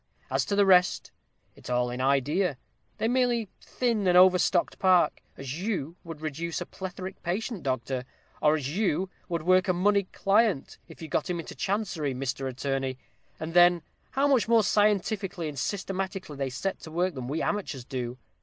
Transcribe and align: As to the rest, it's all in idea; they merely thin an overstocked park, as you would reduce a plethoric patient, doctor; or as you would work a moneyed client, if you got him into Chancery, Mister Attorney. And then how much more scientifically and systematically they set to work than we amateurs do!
As 0.31 0.45
to 0.45 0.55
the 0.55 0.65
rest, 0.65 1.11
it's 1.55 1.69
all 1.69 1.91
in 1.91 2.01
idea; 2.01 2.57
they 2.97 3.07
merely 3.07 3.49
thin 3.61 4.07
an 4.07 4.15
overstocked 4.15 4.79
park, 4.79 5.21
as 5.37 5.61
you 5.61 5.95
would 6.03 6.21
reduce 6.21 6.59
a 6.59 6.65
plethoric 6.65 7.21
patient, 7.21 7.61
doctor; 7.61 8.05
or 8.41 8.55
as 8.55 8.75
you 8.75 9.11
would 9.29 9.43
work 9.43 9.67
a 9.67 9.73
moneyed 9.73 10.11
client, 10.11 10.79
if 10.87 11.03
you 11.03 11.07
got 11.07 11.29
him 11.29 11.39
into 11.39 11.53
Chancery, 11.53 12.15
Mister 12.15 12.47
Attorney. 12.47 12.97
And 13.39 13.53
then 13.53 13.83
how 14.09 14.27
much 14.27 14.47
more 14.47 14.63
scientifically 14.63 15.47
and 15.47 15.59
systematically 15.59 16.35
they 16.35 16.49
set 16.49 16.79
to 16.79 16.89
work 16.89 17.13
than 17.13 17.27
we 17.27 17.43
amateurs 17.43 17.85
do! 17.85 18.17